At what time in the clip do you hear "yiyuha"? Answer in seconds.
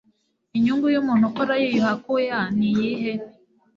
1.61-1.91